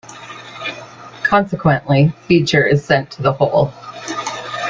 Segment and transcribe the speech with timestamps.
[1.21, 3.71] Consequently, Beecher is sent to the hole.